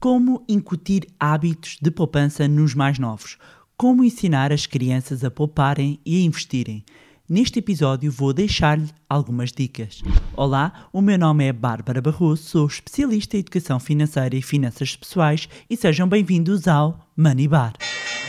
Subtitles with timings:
[0.00, 3.36] Como incutir hábitos de poupança nos mais novos?
[3.76, 6.82] Como ensinar as crianças a pouparem e a investirem?
[7.28, 10.02] Neste episódio vou deixar-lhe algumas dicas.
[10.34, 15.46] Olá, o meu nome é Bárbara Barroso, sou especialista em educação financeira e finanças pessoais
[15.68, 17.74] e sejam bem-vindos ao Money Bar.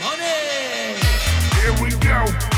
[0.02, 1.00] Money!
[1.58, 2.51] Here we go!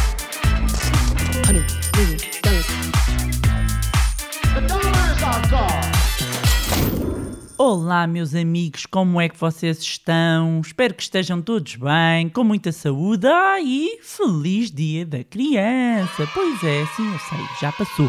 [7.77, 10.61] Olá, meus amigos, como é que vocês estão?
[10.61, 13.26] Espero que estejam todos bem, com muita saúde.
[13.26, 16.25] Ah, e feliz Dia da Criança!
[16.32, 18.08] Pois é, sim, eu sei, já passou.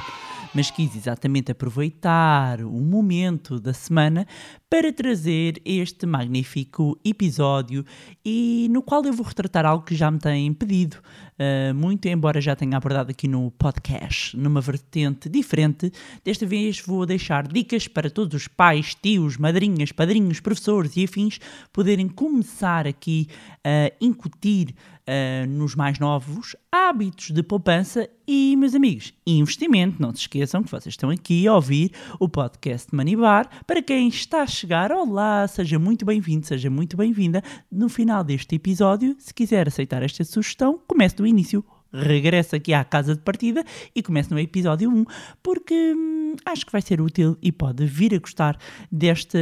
[0.56, 4.26] Mas quis exatamente aproveitar o momento da semana
[4.70, 7.86] para trazer este magnífico episódio
[8.24, 10.98] e no qual eu vou retratar algo que já me têm pedido
[11.40, 15.92] uh, muito, embora já tenha abordado aqui no podcast, numa vertente diferente.
[16.24, 21.38] Desta vez vou deixar dicas para todos os pais, tios, madrinhas, padrinhos, professores e afins
[21.74, 23.28] poderem começar aqui
[23.62, 24.74] a incutir
[25.08, 30.02] uh, nos mais novos hábitos de poupança e, meus amigos, investimento.
[30.02, 33.50] Não se esqueçam que vocês estão aqui a ouvir o podcast Money Bar.
[33.66, 37.44] Para quem está a chegar, olá, seja muito bem-vindo, seja muito bem-vinda.
[37.72, 41.64] No final deste episódio, se quiser aceitar esta sugestão, comece do início
[42.04, 43.64] regresso aqui à casa de partida
[43.96, 45.06] e começo no episódio 1,
[45.42, 48.58] porque hum, acho que vai ser útil e pode vir a gostar
[48.92, 49.38] desta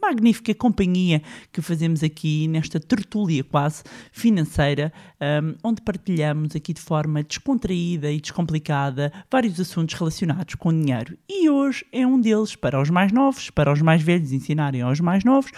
[0.00, 7.22] magnífica companhia que fazemos aqui nesta tertúlia quase financeira, um, onde partilhamos aqui de forma
[7.22, 11.16] descontraída e descomplicada vários assuntos relacionados com dinheiro.
[11.28, 15.00] E hoje é um deles para os mais novos, para os mais velhos ensinarem aos
[15.00, 15.50] mais novos,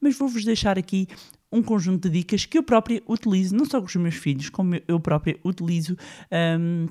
[0.00, 1.08] mas vou-vos deixar aqui
[1.52, 4.80] um conjunto de dicas que eu própria utilizo, não só com os meus filhos, como
[4.88, 5.96] eu própria utilizo
[6.58, 6.86] um,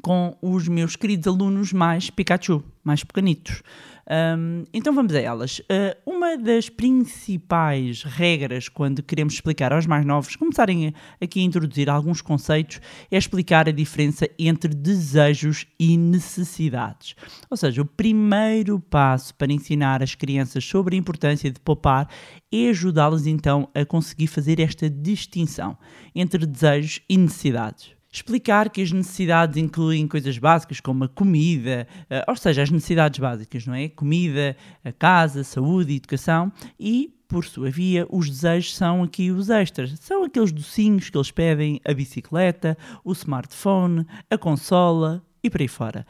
[0.00, 3.62] com os meus queridos alunos mais Pikachu, mais pequenitos.
[4.10, 5.60] Um, então vamos a elas.
[5.60, 11.88] Uh, uma das principais regras quando queremos explicar aos mais novos, começarem aqui a introduzir
[11.88, 17.14] alguns conceitos, é explicar a diferença entre desejos e necessidades.
[17.48, 22.08] Ou seja, o primeiro passo para ensinar as crianças sobre a importância de poupar
[22.52, 25.78] é ajudá-las então a conseguir fazer esta distinção
[26.16, 32.30] entre desejos e necessidades explicar que as necessidades incluem coisas básicas como a comida, uh,
[32.30, 33.88] ou seja, as necessidades básicas, não é?
[33.88, 39.96] Comida, a casa, saúde, educação e por sua via, os desejos são aqui os extras.
[40.00, 45.68] São aqueles docinhos que eles pedem, a bicicleta, o smartphone, a consola, e por aí
[45.68, 46.06] fora.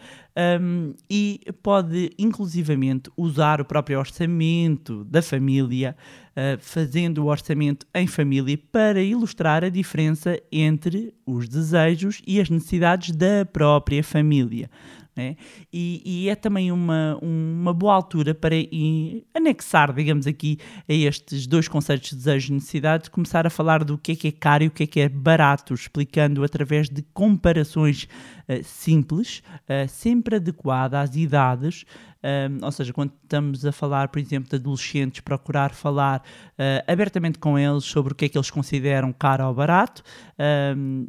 [0.61, 5.97] Um, e pode inclusivamente usar o próprio orçamento da família,
[6.31, 12.51] uh, fazendo o orçamento em família para ilustrar a diferença entre os desejos e as
[12.51, 14.69] necessidades da própria família.
[15.17, 15.37] Né?
[15.73, 18.55] E, e, é também uma, uma boa altura para
[19.35, 20.59] anexar, digamos aqui,
[20.89, 24.29] a estes dois conceitos de desejo e necessidade, começar a falar do que é que
[24.29, 28.09] é caro e o que é que é barato, explicando através de comparações
[28.65, 31.85] simples, uh, sempre adequada às idades,
[32.63, 37.59] ou seja, quando estamos a falar, por exemplo, de adolescentes, procurar falar uh, abertamente com
[37.59, 40.03] eles sobre o que é que eles consideram caro ou barato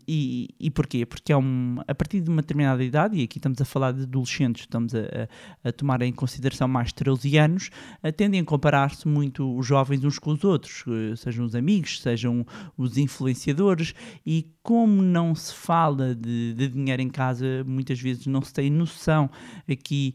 [0.07, 1.06] e, e porquê?
[1.06, 4.03] Porque é um, a partir de uma determinada idade, e aqui estamos a falar de
[4.03, 5.28] adolescentes, estamos a,
[5.63, 7.69] a, tomar em consideração mais 13 anos,
[8.16, 10.84] tendem a comparar-se muito os jovens uns com os outros,
[11.18, 12.46] sejam os amigos, sejam
[12.78, 13.94] os influenciadores,
[14.25, 18.70] e como não se fala de, de dinheiro em casa, muitas vezes não se tem
[18.70, 19.30] noção
[19.68, 20.14] aqui.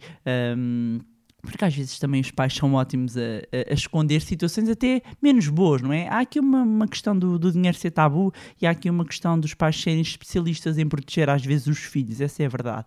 [0.57, 1.01] Um,
[1.43, 5.49] porque às vezes também os pais são ótimos a, a, a, esconder situações até menos
[5.49, 6.09] boas, não é?
[6.09, 9.39] Há aqui uma, uma questão do, do, dinheiro ser tabu e há aqui uma questão
[9.39, 12.87] dos pais serem especialistas em proteger às vezes os filhos, essa é a verdade.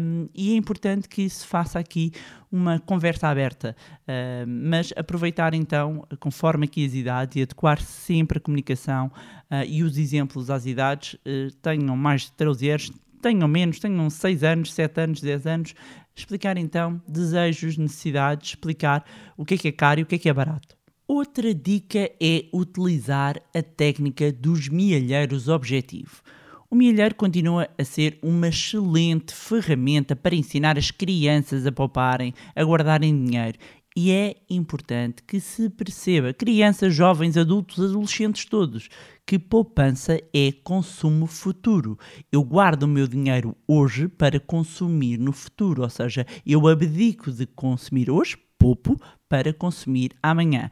[0.00, 2.12] Um, e é importante que se faça aqui
[2.50, 8.40] uma conversa aberta, uh, mas aproveitar então, conforme aqui as idades, e adequar sempre a
[8.40, 9.10] comunicação
[9.50, 12.92] uh, e os exemplos às idades, uh, tenham mais de 13 anos,
[13.26, 15.74] tenham menos, tenham 6 anos, 7 anos, 10 anos,
[16.14, 19.04] explicar então desejos, necessidades, explicar
[19.36, 20.76] o que é que é caro e o que é que é barato.
[21.08, 26.22] Outra dica é utilizar a técnica dos mielheiros objetivo.
[26.70, 32.62] O mielheiro continua a ser uma excelente ferramenta para ensinar as crianças a pouparem, a
[32.62, 33.58] guardarem dinheiro
[33.96, 38.90] e é importante que se perceba, crianças, jovens, adultos, adolescentes todos,
[39.24, 41.98] que poupança é consumo futuro.
[42.30, 47.46] Eu guardo o meu dinheiro hoje para consumir no futuro, ou seja, eu abdico de
[47.46, 49.00] consumir hoje, poupo,
[49.30, 50.70] para consumir amanhã.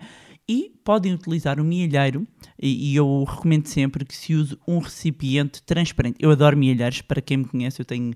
[0.48, 2.26] E podem utilizar o mielheiro
[2.60, 6.16] e, e, eu recomendo sempre que se use um recipiente transparente.
[6.20, 8.12] Eu adoro mielheiros, para quem me conhece, eu tenho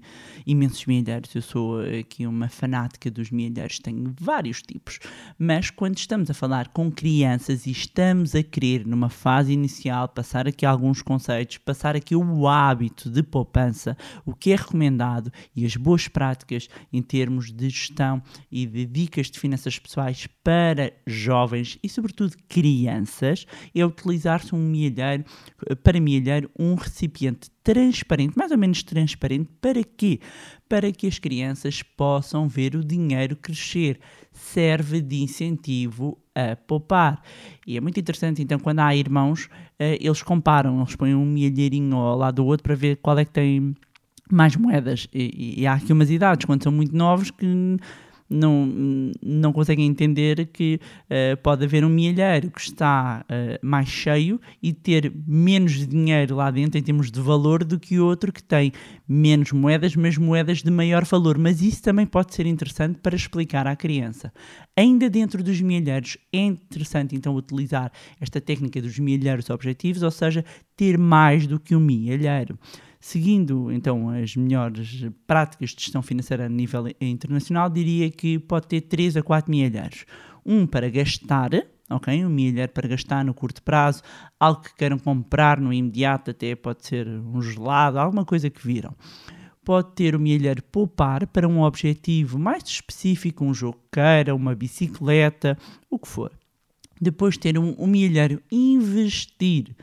[0.46, 4.98] imensos mielheiros, eu sou aqui uma fanática dos mielheiros, tenho vários tipos,
[5.38, 10.46] mas quando estamos a falar com crianças e estamos a querer, numa fase inicial, passar
[10.46, 15.74] aqui alguns conceitos, passar aqui o hábito de poupança, o que é recomendado e as
[15.76, 18.22] boas práticas em termos de gestão
[18.52, 24.58] e de dicas de finanças pessoais para jovens e, sobretudo, sobretudo crianças, é utilizar-se um
[24.58, 25.24] milheiro,
[25.82, 30.20] para milheiro, um recipiente transparente, mais ou menos transparente, para quê?
[30.68, 34.00] Para que as crianças possam ver o dinheiro crescer.
[34.32, 37.22] Serve de incentivo a poupar.
[37.66, 39.48] E é muito interessante, então, quando há irmãos,
[39.78, 43.24] eh, eles comparam, eles põem um milheirinho ao lado do outro para ver qual é
[43.24, 43.74] que tem
[44.30, 45.08] mais moedas.
[45.12, 47.46] E, e há aqui umas idades, quando são muito novos, que
[48.28, 54.40] não, não conseguem entender que uh, pode haver um milheiro que está uh, mais cheio
[54.62, 58.72] e ter menos dinheiro lá dentro em termos de valor do que outro que tem
[59.08, 61.38] menos moedas, mas moedas de maior valor.
[61.38, 64.32] Mas isso também pode ser interessante para explicar à criança.
[64.76, 67.90] Ainda dentro dos milheiros, é interessante então utilizar
[68.20, 70.44] esta técnica dos milheiros objetivos, ou seja,
[70.76, 72.58] ter mais do que um milheiro.
[73.00, 78.80] Seguindo então as melhores práticas de gestão financeira a nível internacional, diria que pode ter
[78.80, 80.04] 3 a 4 milhares.
[80.44, 81.50] Um para gastar,
[81.88, 82.24] ok?
[82.24, 84.02] Um milheiro para gastar no curto prazo,
[84.38, 88.94] algo que queiram comprar no imediato, até pode ser um gelado, alguma coisa que viram.
[89.64, 94.54] Pode ter o milheiro poupar para um objetivo mais específico, um jogo que queira, uma
[94.54, 95.56] bicicleta,
[95.88, 96.32] o que for.
[97.00, 99.76] Depois ter um, um milheiro investir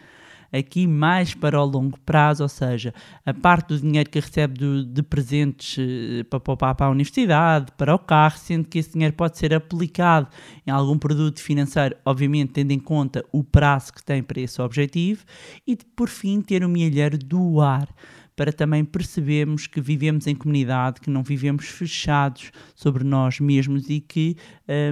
[0.51, 2.93] aqui mais para o longo prazo, ou seja,
[3.25, 7.71] a parte do dinheiro que recebe do, de presentes eh, para poupar para a universidade,
[7.77, 10.27] para o carro, sendo que esse dinheiro pode ser aplicado
[10.65, 15.23] em algum produto financeiro, obviamente tendo em conta o prazo que tem para esse objetivo,
[15.67, 17.87] e por fim ter o milheiro doar
[18.35, 24.01] para também percebermos que vivemos em comunidade, que não vivemos fechados sobre nós mesmos e
[24.01, 24.35] que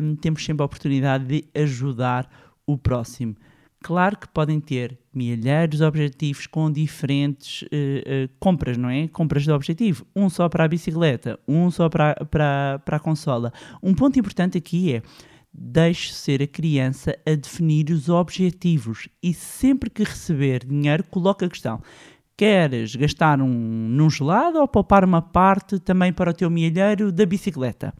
[0.02, 2.30] um, temos sempre a oportunidade de ajudar
[2.66, 3.36] o próximo.
[3.82, 9.08] Claro que podem ter milhares de objetivos com diferentes uh, uh, compras, não é?
[9.08, 10.06] Compras de objetivo.
[10.16, 13.52] Um só para a bicicleta, um só para, para, para a consola.
[13.82, 15.02] Um ponto importante aqui é
[15.54, 21.50] deixe ser a criança a definir os objetivos e sempre que receber dinheiro, coloque a
[21.50, 21.82] questão.
[22.36, 27.26] Queres gastar um, num gelado ou poupar uma parte também para o teu milheiro da
[27.26, 27.94] bicicleta?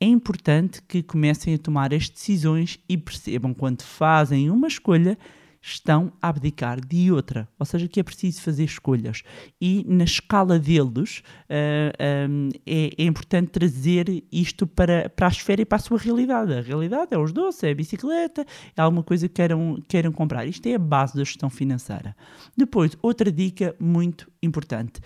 [0.00, 5.18] é importante que comecem a tomar as decisões e percebam quando fazem uma escolha
[5.66, 9.22] estão a abdicar de outra, ou seja, que é preciso fazer escolhas.
[9.60, 15.26] E na escala deles uh, ah, um, ah, é, é, importante trazer isto para, para
[15.26, 16.54] a esfera e para a sua realidade.
[16.54, 18.46] A realidade é os doces, é a bicicleta,
[18.76, 20.46] é alguma coisa que queiram, queiram comprar.
[20.46, 22.14] Isto é a base da gestão financeira.
[22.56, 25.00] Depois, outra dica muito importante: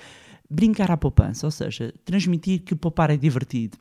[0.48, 3.78] brincar à poupança, ou seja, transmitir que poupar é divertido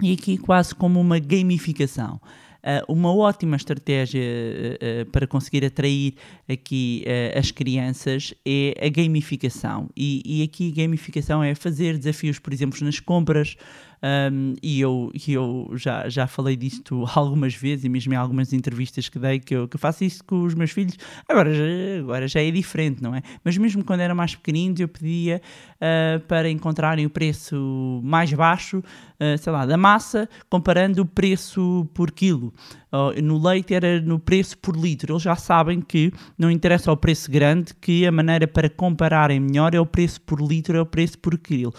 [0.00, 2.20] e aqui quase como uma gamificação.
[2.62, 6.14] Uh, uma ótima estratégia uh, uh, para conseguir atrair
[6.48, 7.04] aqui
[7.36, 9.90] as crianças é a gamificação.
[9.96, 13.56] E, e aqui a gamificação é fazer desafios, por exemplo, nas compras,
[14.02, 19.08] um, e eu, eu já, já falei disto algumas vezes, e mesmo em algumas entrevistas
[19.08, 20.96] que dei, que eu, que faço isso com os meus filhos.
[21.28, 21.64] Agora já,
[22.00, 23.22] agora já é diferente, não é?
[23.44, 25.40] Mas mesmo quando eram mais pequeninos, eu pedia
[25.76, 31.88] uh, para encontrarem o preço mais baixo, uh, sei lá, da massa, comparando o preço
[31.94, 32.52] por quilo.
[33.22, 35.14] No leite era no preço por litro.
[35.14, 39.74] Eles já sabem que não interessa o preço grande, que a maneira para compararem melhor
[39.74, 41.72] é o preço por litro, é o preço por quilo.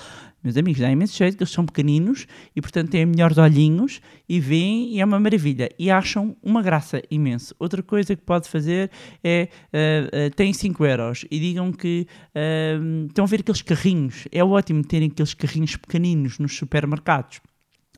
[0.44, 4.94] Meus amigos, dá imenso jeito eles são pequeninos e, portanto, têm melhores olhinhos e veem
[4.94, 5.70] e é uma maravilha.
[5.80, 7.56] E acham uma graça imenso.
[7.58, 8.92] Outra coisa que pode fazer
[9.24, 14.28] é, uh, uh, tem 5 euros e digam que uh, estão a ver aqueles carrinhos.
[14.32, 17.40] É ótimo terem aqueles carrinhos pequeninos nos supermercados.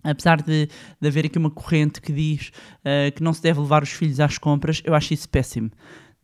[0.04, 0.70] Apesar de,
[1.02, 2.52] de haver aqui uma corrente que diz
[3.16, 5.72] que não se deve levar os filhos às compras, eu acho isso péssimo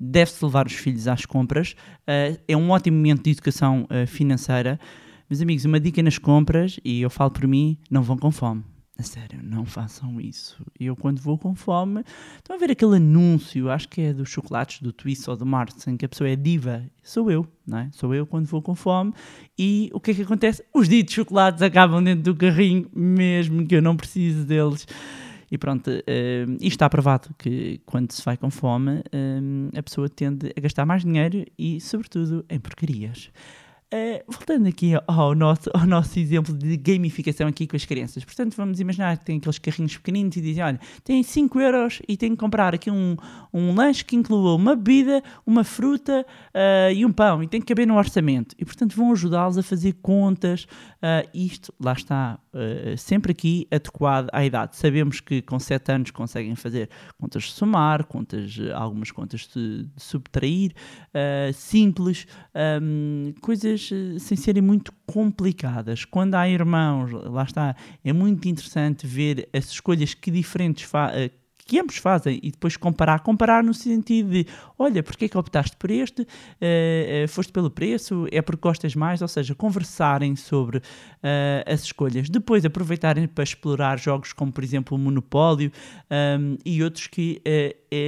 [0.01, 1.75] deve-se levar os filhos às compras.
[2.01, 4.79] Uh, é um ótimo momento de educação uh, financeira.
[5.31, 8.65] Meus amigos, uma dica nas compras, e eu falo por mim, não vão com fome.
[8.99, 10.61] A sério, não façam isso.
[10.77, 12.03] Eu, quando vou com fome,
[12.35, 15.87] estão a ver aquele anúncio, acho que é dos chocolates do Twist ou do Mars,
[15.87, 16.83] em que a pessoa é diva.
[17.01, 17.89] Sou eu, não é?
[17.93, 19.13] Sou eu quando vou com fome.
[19.57, 20.65] E o que é que acontece?
[20.73, 24.85] Os ditos chocolates acabam dentro do carrinho, mesmo que eu não precise deles.
[25.49, 30.09] E pronto, uh, isto está provado que quando se vai com fome, uh, a pessoa
[30.09, 33.31] tende a gastar mais dinheiro e, sobretudo, em porcarias.
[33.93, 38.23] Uh, voltando aqui ao nosso, ao nosso exemplo de gamificação aqui com as crianças.
[38.23, 42.15] Portanto, vamos imaginar que tem aqueles carrinhos pequeninos e dizem, olha, tem 5 euros e
[42.15, 43.17] tem que comprar aqui um,
[43.53, 47.67] um lanche que inclua uma bebida, uma fruta uh, e um pão e tem que
[47.67, 48.55] caber no orçamento.
[48.57, 50.63] E, portanto, vão ajudá-los a fazer contas.
[50.63, 52.39] Uh, isto, lá está,
[52.97, 54.77] sempre aqui adequado à idade.
[54.77, 60.01] Sabemos que com 7 anos conseguem fazer contas de somar, contas, algumas contas de, de
[60.01, 60.73] subtrair,
[61.53, 62.27] simples,
[62.81, 66.05] um, coisas coisas eh, sem serem muito complicadas.
[66.05, 71.31] Quando há irmãos, lá está, é muito interessante ver as escolhas que diferentes eh,
[71.71, 73.21] que ambos fazem e depois comparar.
[73.21, 74.45] Comparar no sentido de,
[74.77, 76.23] olha, porque é que optaste por este?
[76.23, 76.25] Uh,
[77.23, 78.27] uh, foste pelo preço?
[78.29, 79.21] É porque gostas mais?
[79.21, 80.81] Ou seja, conversarem sobre uh,
[81.65, 82.29] as escolhas.
[82.29, 85.71] Depois aproveitarem para explorar jogos como, por exemplo, o Monopólio
[86.11, 87.41] um, e outros que,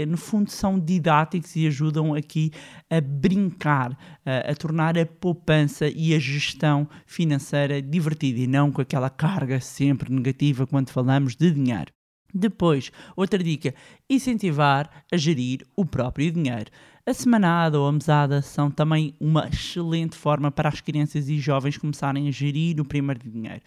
[0.10, 2.52] no fundo, são didáticos e ajudam aqui
[2.90, 9.10] a brincar, a tornar a poupança e a gestão financeira divertida e não com aquela
[9.10, 11.94] carga sempre negativa quando falamos de dinheiro.
[12.34, 13.76] Depois, outra dica:
[14.10, 16.72] incentivar a gerir o próprio dinheiro.
[17.06, 21.78] A semanada ou a mesada são também uma excelente forma para as crianças e jovens
[21.78, 23.62] começarem a gerir o primeiro dinheiro.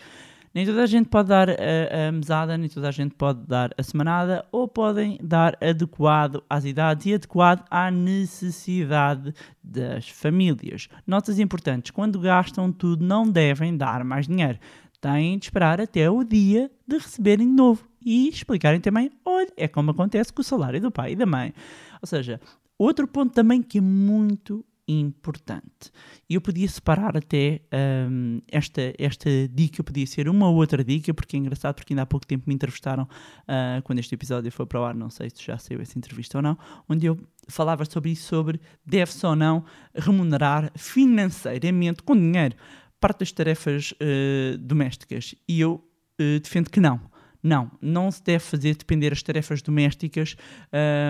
[0.57, 3.75] Nem toda a gente pode dar a, a, mesada, nem toda a gente pode dar
[3.77, 10.89] a semanada, ou podem dar adequado às idades e adequado à necessidade das famílias.
[11.07, 14.59] Notas importantes: quando gastam tudo, não devem dar mais dinheiro.
[15.01, 19.67] Têm de esperar até o dia de receberem de novo e explicarem também, olha, é
[19.67, 21.53] como acontece com o salário do pai e da mãe.
[22.01, 22.41] Ou seja,
[22.79, 25.91] outro ponto também que é muito importante.
[26.31, 27.61] Eu podia separar até
[28.09, 32.03] um, esta, esta dica, podia ser uma ou outra dica, porque é engraçado, porque ainda
[32.03, 35.29] há pouco tempo me entrevistaram, uh, quando este episódio foi para o ar, não sei
[35.31, 36.57] se já saiu essa entrevista ou não,
[36.89, 42.55] onde eu falava sobre isso, sobre deve-se ou não remunerar financeiramente com dinheiro
[43.01, 45.35] parte das tarefas uh, domésticas.
[45.49, 45.85] E eu
[46.21, 47.01] uh, defendo que não
[47.47, 50.37] não, não se deve fazer depender as tarefas domésticas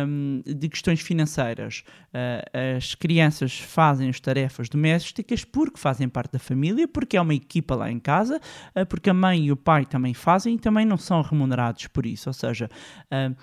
[0.06, 1.82] um, de questões financeiras.
[2.08, 7.34] Uh, as crianças fazem as tarefas domésticas porque fazem parte da família, porque é uma
[7.34, 8.38] equipa lá em casa,
[8.78, 12.04] uh, porque a mãe e o pai também fazem e também não são remunerados por
[12.04, 12.28] isso.
[12.28, 12.68] Ou seja,
[13.10, 13.34] uh,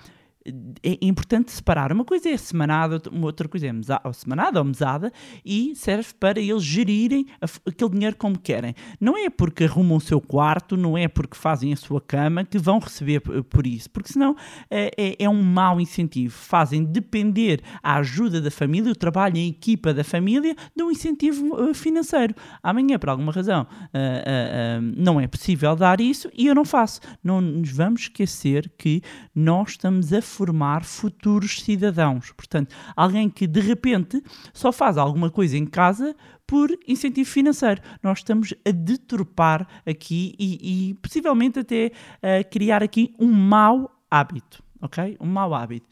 [0.82, 1.90] é importante separar.
[1.92, 5.12] Uma coisa é semanada, uma outra coisa é mesada, ou semanada ou mesada
[5.44, 8.74] e serve para eles gerirem aquele dinheiro como querem.
[9.00, 12.58] Não é porque arrumam o seu quarto, não é porque fazem a sua cama que
[12.58, 14.36] vão receber por isso, porque senão
[14.70, 16.34] é, é, é um mau incentivo.
[16.34, 21.54] Fazem depender a ajuda da família, o trabalho em equipa da família, de um incentivo
[21.54, 22.34] uh, financeiro.
[22.62, 27.00] Amanhã, por alguma razão, uh, uh, não é possível dar isso e eu não faço.
[27.22, 29.00] Não nos vamos esquecer que
[29.34, 32.32] nós estamos a formar futuros cidadãos.
[32.32, 34.22] Portanto, alguém que de repente
[34.52, 36.14] só faz alguma coisa em casa
[36.46, 37.80] por incentivo financeiro.
[38.02, 44.62] Nós estamos a deturpar aqui e, e possivelmente até a criar aqui um mau hábito,
[44.80, 45.16] ok?
[45.20, 45.86] Um mau hábito.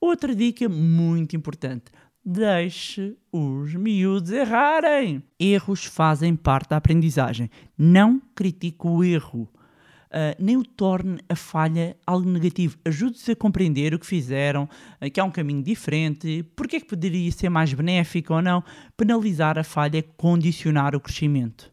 [0.00, 1.84] Outra dica muito importante.
[2.24, 5.22] Deixe os miúdos errarem.
[5.38, 7.50] Erros fazem parte da aprendizagem.
[7.76, 9.48] Não critique o erro
[10.12, 12.76] uh, nem o torne a falha algo negativo.
[12.84, 14.68] Ajude-se a compreender o que fizeram,
[15.00, 18.62] uh, que há um caminho diferente, porque é que poderia ser mais benéfico ou não.
[18.96, 21.72] Penalizar a falha é condicionar o crescimento.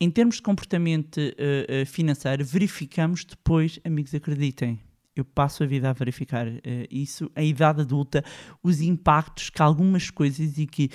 [0.00, 4.80] Em termos de comportamento uh, financeiro, verificamos depois, amigos, acreditem,
[5.14, 6.46] eu passo a vida a verificar
[6.88, 8.24] isso, a idade adulta,
[8.62, 10.90] os impactos que algumas coisas e que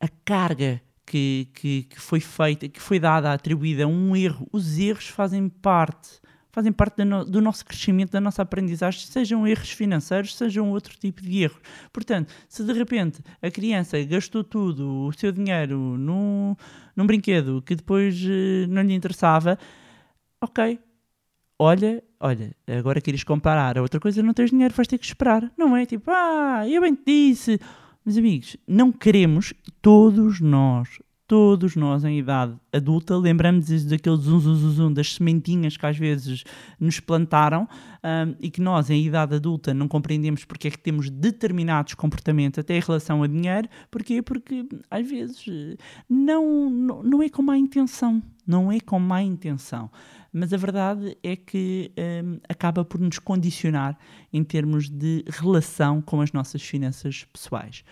[0.00, 4.78] a carga que, que, que foi feita, que foi dada, atribuída a um erro, os
[4.78, 6.20] erros fazem parte
[6.50, 10.96] fazem parte do, no, do, nosso crescimento, da nossa aprendizagem, sejam erros financeiros, sejam outro
[10.98, 11.60] tipo de erros.
[11.92, 16.56] Portanto, se de repente a criança gastou tudo o seu dinheiro num,
[16.96, 19.58] num brinquedo que depois uh, não lhe interessava,
[20.40, 20.80] ok,
[21.58, 25.52] olha, olha, agora queres comparar a outra coisa, não tens dinheiro, vais ter que esperar.
[25.58, 27.60] Não é tipo, ah, eu bem te disse
[28.06, 30.88] meus amigos, não queremos, todos nós,
[31.26, 35.98] todos nós em idade adulta, lembramos-nos daqueles zum, zum, zum, zum, das sementinhas que às
[35.98, 36.44] vezes
[36.78, 37.68] nos plantaram
[38.04, 42.60] um, e que nós em idade adulta não compreendemos porque é que temos determinados comportamentos
[42.60, 43.68] até em relação a dinheiro.
[43.90, 44.22] Porquê?
[44.22, 45.44] Porque às vezes
[46.08, 49.90] não, não, não é com má intenção, não é com má intenção
[50.36, 53.98] mas a verdade é que um, acaba por nos condicionar
[54.30, 57.82] em termos de relação com as nossas finanças pessoais.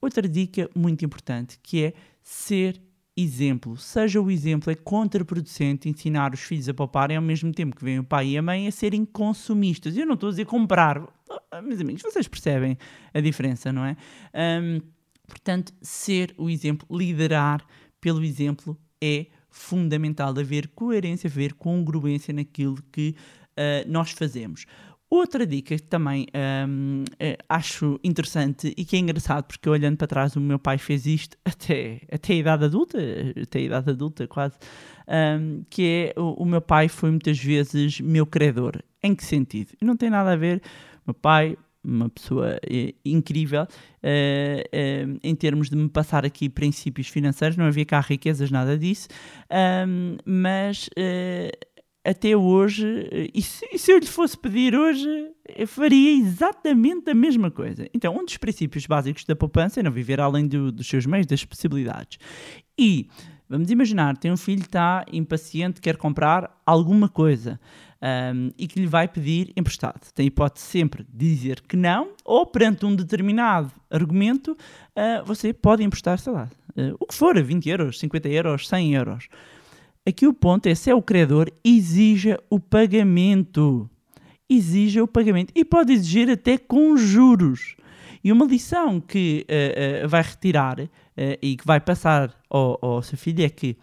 [0.00, 2.82] Outra dica muito importante que é ser
[3.16, 3.76] exemplo.
[3.76, 8.00] Seja o exemplo, é contraproducente ensinar os filhos a pouparem ao mesmo tempo que vem
[8.00, 9.96] o pai e a mãe a serem consumistas.
[9.96, 11.00] Eu não estou a dizer comprar.
[11.00, 12.76] Oh, meus amigos, vocês percebem
[13.14, 13.96] a diferença, não é?
[14.34, 14.80] Um,
[15.28, 17.64] portanto, ser o exemplo, liderar
[18.00, 23.14] pelo exemplo é fundamental haver coerência, haver congruência naquilo que
[23.52, 24.66] uh, nós fazemos.
[25.08, 26.26] Outra dica que também
[26.68, 30.76] um, é, acho interessante e que é engraçado, porque olhando para trás, o meu pai
[30.76, 32.98] fez isto até, até a idade adulta,
[33.40, 34.56] até a idade adulta quase,
[35.06, 38.82] um, que é o, o, meu pai foi muitas vezes meu credor.
[39.00, 39.70] Em que sentido?
[39.80, 40.60] Não tem nada a ver,
[41.06, 47.08] meu pai, uma pessoa é, incrível uh, uh, em termos de me passar aqui princípios
[47.08, 49.08] financeiros, não havia cá riquezas, nada disso,
[50.24, 50.88] mas.
[52.06, 55.08] Até hoje, e se, e se, eu lhe fosse pedir hoje,
[55.56, 57.88] eu faria exatamente a mesma coisa.
[57.94, 61.26] Então, um dos princípios básicos da poupança é não viver além do, dos seus meios,
[61.26, 62.18] das possibilidades.
[62.78, 63.08] E,
[63.48, 67.58] vamos imaginar, tem um filho que está impaciente, quer comprar alguma coisa
[68.04, 70.12] um, e que lhe vai pedir emprestado.
[70.14, 75.82] Tem hipótese sempre de dizer que não, ou perante um determinado argumento, uh, você pode
[75.82, 79.28] emprestar, sei lá, uh, o que for, 20 euros, 50 euros, 100 euros.
[80.06, 83.88] Aqui o ponto é se é o credor, exija o pagamento.
[84.50, 85.50] Exija o pagamento.
[85.54, 87.74] E pode exigir até com juros.
[88.22, 90.76] E uma lição que uh, vai retirar
[91.40, 93.76] e que vai passar ao, ao seu filho é que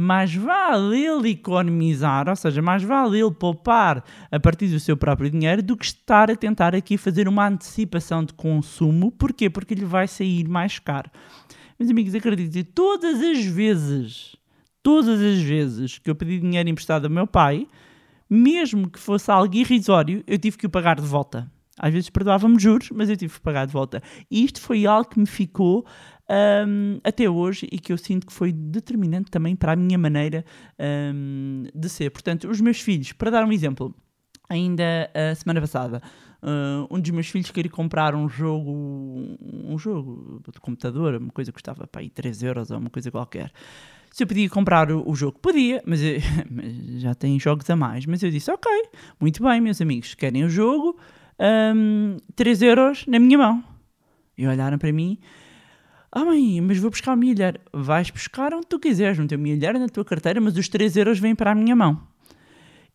[0.00, 5.30] mais vale ele economizar, ou seja, mais vale ele poupar a partir do seu próprio
[5.30, 9.12] dinheiro do que estar a tentar aqui fazer uma antecipação de consumo.
[9.12, 9.50] Porquê?
[9.50, 11.10] Porque lhe vai sair mais caro.
[11.78, 14.36] Meus amigos, acreditem, todas as vezes
[14.82, 17.66] todas as vezes que eu pedi dinheiro emprestado ao meu pai,
[18.28, 21.50] mesmo que fosse algo irrisório, eu tive que o pagar de volta.
[21.80, 24.02] Às vezes perdoava-me juros, mas eu tive que pagar de volta.
[24.30, 25.86] E isto foi algo que me ficou
[26.68, 30.44] um, até hoje e que eu sinto que foi determinante também para a minha maneira
[30.78, 32.10] um, de ser.
[32.10, 33.94] Portanto, os meus filhos, para dar um exemplo,
[34.48, 36.02] ainda a semana passada,
[36.42, 38.70] uh, um dos meus filhos queria comprar um jogo,
[39.40, 43.10] um jogo de computador, uma coisa que custava para aí 3 euros ou uma coisa
[43.10, 43.50] qualquer
[44.10, 46.18] se eu podia comprar o, o jogo, podia, mas, eu,
[46.50, 48.04] mas, já tem jogos a mais.
[48.06, 48.70] Mas eu disse, ok,
[49.20, 50.98] muito bem, meus amigos, querem o jogo,
[51.40, 53.64] um, 3 euros na minha mão.
[54.36, 55.18] E olharam para mim,
[56.12, 57.58] ah mãe, mas vou buscar o milhar.
[57.72, 61.18] Vais buscar onde tu quiseres, não tem o na tua carteira, mas os 3 euros
[61.18, 62.00] vêm para a minha mão.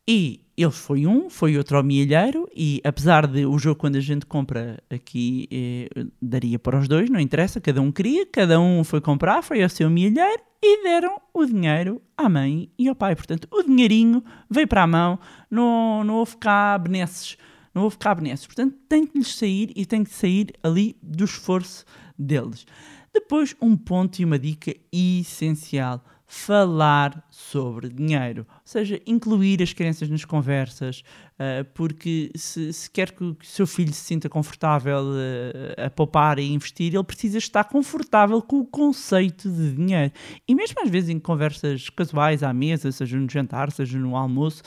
[0.07, 3.99] E ele foi um, foi outro ao milheiro, e apesar de o jogo, quando a
[3.99, 8.83] gente compra aqui, eh, daria para os dois, não interessa, cada um queria, cada um
[8.83, 13.15] foi comprar, foi ao seu milheiro e deram o dinheiro à mãe e ao pai.
[13.15, 17.37] Portanto, o dinheirinho veio para a mão, não, não houve cá benesses,
[17.75, 18.46] não houve cá benesses.
[18.46, 21.83] Portanto, tem que lhes sair e tem que sair ali do esforço
[22.18, 22.66] deles.
[23.14, 30.07] Depois, um ponto e uma dica essencial falar sobre dinheiro, ou seja, incluir as crianças
[30.07, 35.85] nas conversas, uh, porque se, se, quer que o seu filho se sinta confortável uh,
[35.85, 40.13] a poupar e investir, ele precisa estar confortável com o conceito de dinheiro.
[40.48, 44.63] E mesmo às vezes em conversas casuais à mesa, seja no jantar, seja no almoço,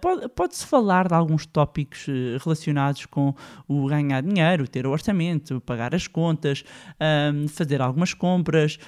[0.00, 2.06] pode, pode-se falar de alguns tópicos
[2.42, 3.34] relacionados com
[3.66, 6.64] o ganhar dinheiro, ter o orçamento, pagar as contas,
[7.50, 8.78] fazer algumas compras.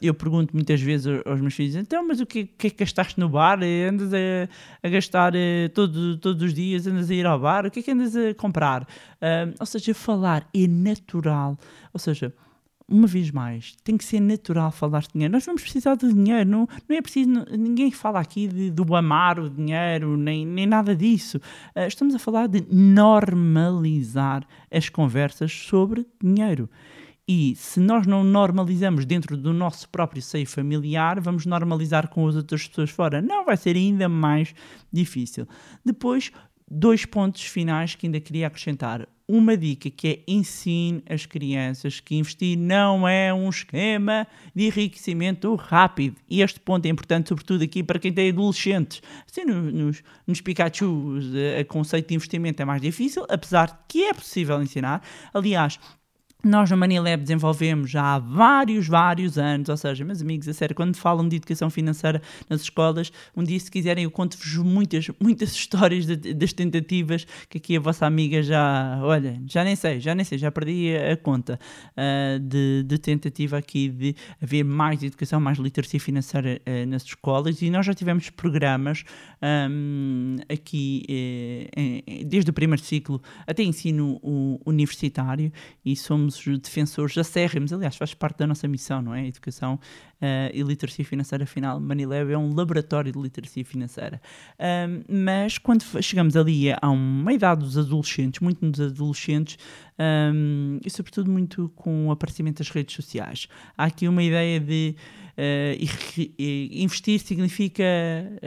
[0.00, 3.18] eu pergunto muitas vezes aos meus filhos, então, mas o que, que é que gastaste
[3.18, 3.58] no bar?
[3.62, 4.48] Andas a,
[4.82, 7.66] a gastar uh, todo, todos os dias, andas a ir ao bar?
[7.66, 8.82] O que é que andas a comprar?
[8.82, 11.58] Uh, ou seja, falar é natural.
[11.92, 12.32] Ou seja,
[12.88, 15.32] uma vez mais, tem que ser natural falar de dinheiro.
[15.32, 17.30] Nós vamos precisar de dinheiro, não, não é preciso.
[17.50, 21.38] Ninguém fala aqui de, do amar o dinheiro, nem, nem nada disso.
[21.74, 26.68] Uh, estamos a falar de normalizar as conversas sobre dinheiro.
[27.26, 32.36] E se nós não normalizamos dentro do nosso próprio seio familiar, vamos normalizar com as
[32.36, 33.22] outras pessoas fora.
[33.22, 34.54] Não, vai ser ainda mais
[34.92, 35.48] difícil.
[35.82, 36.30] Depois,
[36.70, 39.08] dois pontos finais que ainda queria acrescentar.
[39.26, 45.54] Uma dica que é ensine as crianças que investir não é um esquema de enriquecimento
[45.54, 46.16] rápido.
[46.28, 49.00] E este ponto é importante, sobretudo aqui para quem tem adolescentes.
[49.26, 54.04] Assim, nos, nos Pikachu, o eh, conceito de investimento é mais difícil, apesar de que
[54.04, 55.02] é possível ensinar.
[55.32, 55.80] Aliás,
[56.44, 60.76] nós no Manilab desenvolvemos já há vários, vários anos, ou seja, meus amigos, a sério,
[60.76, 65.52] quando falam de educação financeira nas escolas, um dia se quiserem eu conto-vos muitas, muitas
[65.56, 70.14] histórias de, das tentativas que aqui a vossa amiga já, olha, já nem sei, já
[70.14, 71.58] nem sei, já perdi a, conta
[71.92, 77.62] uh, de, de, tentativa aqui de haver mais educação, mais literacia financeira uh, nas escolas.
[77.62, 79.04] E nós já tivemos programas
[79.70, 84.20] um, aqui uh, desde o primeiro ciclo até ensino
[84.66, 85.50] universitário
[85.84, 89.26] e somos somos defensores acérrimos, aliás, faz parte da nossa missão, não é?
[89.26, 94.20] Educação uh, e literacia financeira, afinal, Manilab é um laboratório de literacia financeira.
[94.58, 99.58] Um, mas quando chegamos ali a uma idade dos adolescentes, muito nos adolescentes,
[99.98, 104.94] um, e sobretudo muito com o aparecimento das redes sociais, há aqui uma ideia de
[105.36, 105.74] Uh,
[106.70, 107.82] investir significa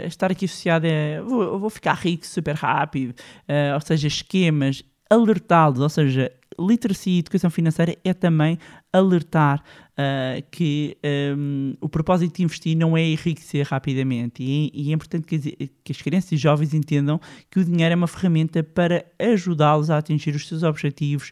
[0.06, 5.80] estar aqui associado a vou, vou ficar rico super rápido, uh, ou seja, esquemas, alertá-los,
[5.80, 8.58] ou seja, literacia e educação financeira é também
[8.91, 9.63] alertar
[9.97, 10.97] uh, que
[11.38, 15.69] um, o propósito de investir não é enriquecer rapidamente e, e é importante que as,
[15.83, 19.97] que as, crianças e jovens entendam que o dinheiro é uma ferramenta para ajudá-los a
[19.97, 21.31] atingir os seus objetivos,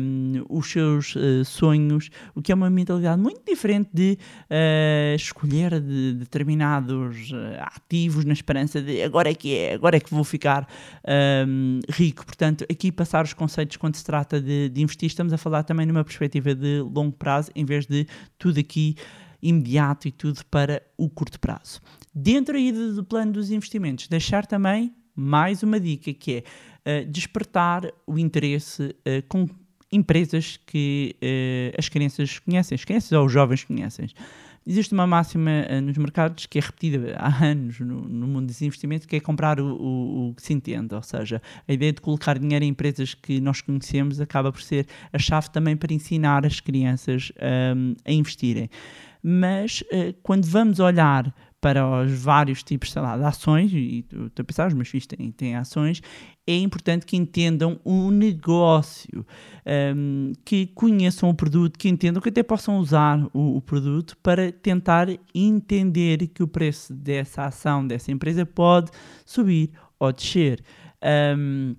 [0.00, 4.18] um, os seus uh, sonhos, o que é uma mentalidade muito diferente de
[4.50, 10.12] uh, escolher de determinados ativos na esperança de agora é que é, agora é que
[10.12, 10.66] vou ficar
[11.46, 12.24] um, rico.
[12.24, 15.86] Portanto, aqui passar os conceitos quando se trata de, de investir, estamos a falar também
[15.86, 18.06] numa perspectiva de longo prazo, em vez de
[18.38, 18.96] tudo aqui
[19.42, 21.80] imediato e tudo para o curto prazo.
[22.14, 26.44] Dentro aí do plano dos investimentos, deixar também mais uma dica que
[26.84, 29.48] é uh, despertar o interesse uh, com
[29.90, 34.08] empresas que uh, as crianças conhecem, as crianças ou os jovens conhecem.
[34.66, 38.60] Existe uma máxima uh, nos mercados que é repetida há anos no, no mundo dos
[38.60, 42.00] investimentos, que é comprar o, o, o, que se entende, ou seja, a ideia de
[42.00, 46.44] colocar dinheiro em empresas que nós conhecemos acaba por ser a chave também para ensinar
[46.44, 47.30] as crianças
[47.76, 48.68] um, a investirem.
[49.22, 54.42] Mas uh, quando vamos olhar para os vários tipos sei lá, de ações, e estou
[54.42, 56.00] a pensar, os meus filhos têm, têm ações,
[56.46, 59.26] é importante que entendam o negócio,
[59.96, 64.52] um, que conheçam o produto, que entendam que até possam usar o, o, produto para
[64.52, 68.90] tentar entender que o preço dessa ação, dessa empresa, pode
[69.24, 70.62] subir ou descer.
[71.36, 71.74] Um,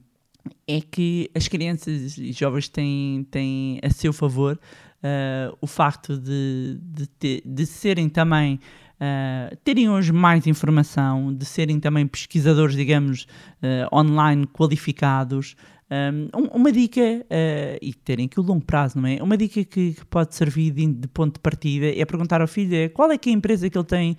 [0.68, 4.60] é que as crianças e jovens têm, têm a seu favor
[5.04, 8.60] uh, o facto de, de, ter, de serem também
[9.02, 13.28] uh, terem hoje mais informação, de serem também pesquisadores, digamos,
[13.62, 15.56] uh, online qualificados.
[15.90, 19.24] Um, uma dica, uh, e terem aqui o longo prazo, não é?
[19.24, 22.90] Uma dica que, que pode servir de, de, ponto de partida é perguntar ao filho
[22.92, 24.18] qual é que é a empresa que ele tem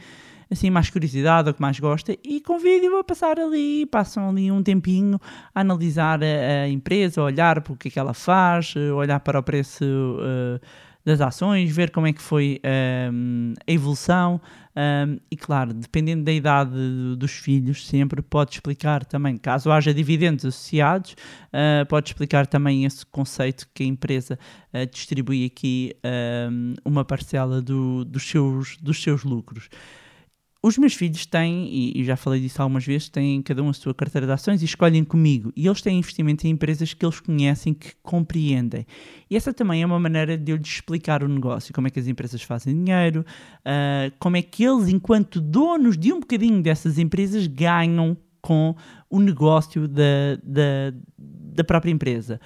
[0.50, 4.62] assim mais curiosidade ou que mais gosta e convide-o a passar ali, passam ali um
[4.62, 5.20] tempinho
[5.54, 9.20] a analisar a, a empresa, a olhar para o que é que ela faz, olhar
[9.20, 10.58] para o preço uh,
[11.08, 12.60] das ações, ver como é que foi
[13.12, 14.40] um, a evolução
[14.78, 16.70] um, e claro, dependendo da idade
[17.16, 23.04] dos filhos, sempre pode explicar também, caso haja dividendos associados, uh, pode explicar também esse
[23.04, 24.38] conceito que a empresa
[24.72, 25.96] uh, distribui aqui
[26.48, 29.68] um, uma parcela do, dos, seus, dos seus lucros.
[30.60, 33.94] Os meus filhos têm, e, já falei disso algumas vezes, têm cada um a sua
[33.94, 35.52] carteira de ações e escolhem comigo.
[35.54, 38.84] E eles têm investimento em empresas que eles conhecem, que compreendem.
[39.30, 42.00] E essa também é uma maneira de eu lhes explicar o negócio, como é que
[42.00, 43.24] as empresas fazem dinheiro,
[43.60, 48.74] uh, como é que eles, enquanto donos de um bocadinho dessas empresas, ganham com
[49.08, 52.40] o negócio da, da, da própria empresa.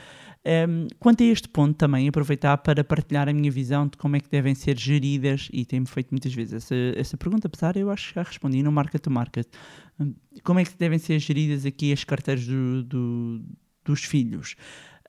[0.44, 4.20] Um, quanto a este ponto, também aproveitar para partilhar a minha visão de como é
[4.20, 8.08] que devem ser geridas, e tenho feito muitas vezes essa, essa pergunta, apesar eu acho
[8.08, 9.46] que já respondi no Market to Market.
[10.00, 13.42] Um, como é que devem ser geridas aqui as carteiras do, do,
[13.84, 14.56] dos filhos?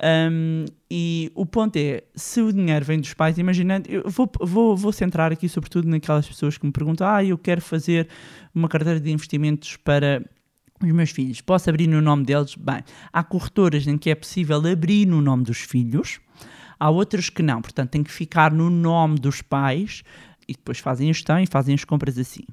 [0.03, 4.77] Um, e o ponto é, se o dinheiro vem dos pais, imaginando, eu vou, vou,
[4.77, 8.07] vou centrar aqui sobretudo naquelas pessoas que me perguntam, ah, eu quero fazer
[8.53, 10.23] uma carteira de investimentos para
[10.85, 12.55] os meus filhos, posso abrir no nome deles?
[12.55, 16.19] Bem, há corretoras em que é possível abrir no nome dos filhos,
[16.79, 20.03] há outras que não, portanto tem que ficar no nome dos pais
[20.47, 22.43] e depois fazem a gestão e fazem as compras assim.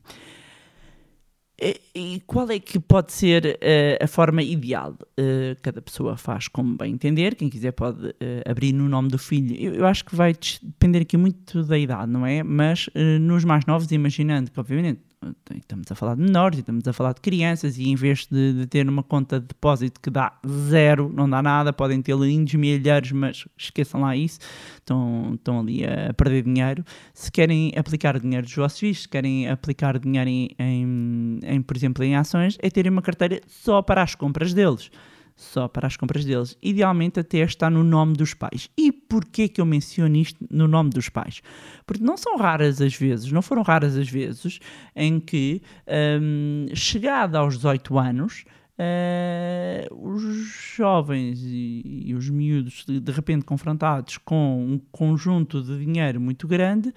[1.94, 4.96] E qual é que pode ser uh, a forma ideal?
[5.18, 8.14] Uh, cada pessoa faz como bem entender, quem quiser pode uh,
[8.46, 9.54] abrir no nome do filho.
[9.54, 12.42] Eu, eu, acho que vai depender aqui muito da idade, não é?
[12.42, 12.88] Mas
[13.20, 15.02] nos mais novos, imaginando que, obviamente,
[15.54, 18.66] estamos a falar de menores estamos a falar de crianças e em vez de, de,
[18.66, 23.12] ter uma conta de depósito que dá zero, não dá nada, podem ter lindos milhares,
[23.12, 24.38] mas esqueçam lá isso,
[24.78, 26.82] estão, estão ali a perder dinheiro.
[27.12, 31.76] Se querem aplicar dinheiro dos vossos filhos, se querem aplicar dinheiro em, em, em, por
[31.76, 34.90] exemplo, em ações, é terem uma carteira só para as compras deles
[35.42, 36.56] só para as compras deles.
[36.62, 38.68] Idealmente até está no nome dos pais.
[38.76, 41.42] E porquê que eu menciono isto no nome dos pais?
[41.86, 44.58] Porque não são raras as vezes, não foram raras as vezes
[44.94, 45.62] em que,
[46.20, 48.44] um, chegada aos 18 anos,
[48.80, 50.22] uh, os
[50.74, 56.92] jovens e, e, os miúdos de, repente confrontados com um conjunto de dinheiro muito grande,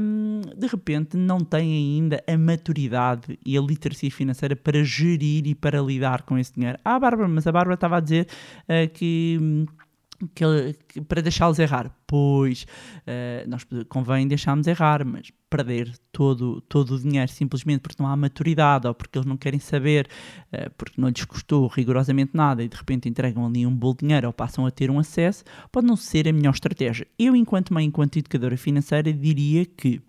[0.00, 5.54] um, de repente não têm ainda a maturidade e a literacia financeira para gerir e
[5.54, 6.78] para lidar com esse dinheiro.
[6.84, 8.28] Ah, Bárbara, mas a Bárbara estava a dizer
[8.64, 9.66] uh, que
[10.28, 10.44] que,
[10.88, 11.90] que, para deixá-los errar.
[12.06, 12.66] Pois,
[13.06, 18.16] uh, nós convém deixarmos errar, mas perder todo, todo o dinheiro simplesmente porque não há
[18.16, 20.08] maturidade ou porque eles não querem saber,
[20.52, 24.06] uh, porque não lhes custou rigorosamente nada e de repente entregam ali um bolo de
[24.06, 27.06] dinheiro ou passam a ter um acesso, pode não ser a melhor estratégia.
[27.18, 30.00] Eu, enquanto mãe, enquanto educadora financeira, diria que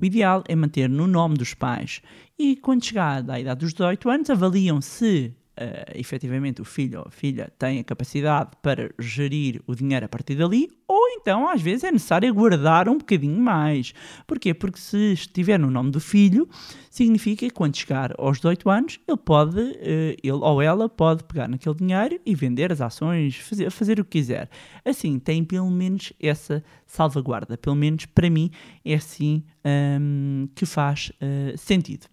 [0.00, 2.02] o ideal é manter no nome dos pais
[2.38, 7.06] e quando chegar à idade dos 18 anos avaliam se uh, efetivamente o filho ou
[7.06, 11.60] a filha tem a capacidade para gerir o dinheiro a partir dali, ou então às
[11.60, 13.92] vezes é necessário guardar um bocadinho mais.
[14.26, 14.52] Porquê?
[14.52, 16.48] Porque se estiver no nome do filho,
[16.90, 21.48] significa que quando chegar aos 18 anos, ele pode, uh, ele ou ela pode pegar
[21.48, 24.48] naquele dinheiro e vender as ações, fazer, fazer o que quiser.
[24.84, 27.56] Assim, tem pelo menos essa salvaguarda.
[27.56, 28.50] Pelo menos para mim
[28.84, 32.06] é assim um, que faz uh, sentido.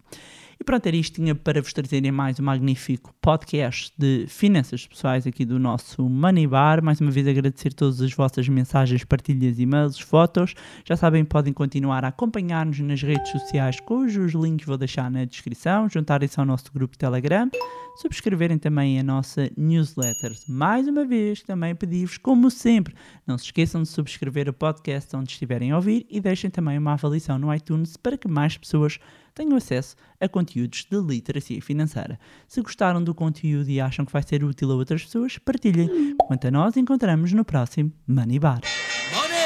[0.62, 5.26] E pronto, era isto tinha para vos trazerem mais um magnífico podcast de finanças pessoais
[5.26, 6.84] aqui do nosso Money Bar.
[6.84, 10.54] Mais uma vez agradecer todas as vossas mensagens, partilhas, e-mails, fotos.
[10.86, 15.90] Já sabem, podem continuar a acompanhar-nos nas redes sociais, cujos links vou deixar na descrição.
[15.90, 17.50] Juntarem-se ao nosso grupo Telegram.
[17.96, 20.32] Subscreverem também a nossa newsletter.
[20.48, 22.94] Mais uma vez, também pedi-vos, como sempre,
[23.26, 26.94] não se esqueçam de subscrever o podcast onde estiverem a ouvir e deixem também uma
[26.94, 29.00] avaliação no iTunes para que mais pessoas
[29.34, 32.20] tenham acesso a conteúdos de literacia financeira.
[32.48, 36.16] Se gostaram do conteúdo e acham que vai ser útil a outras pessoas, partilhem.
[36.18, 38.62] Quanto a nós, encontramos no próximo Money Bar.
[39.14, 39.42] Money!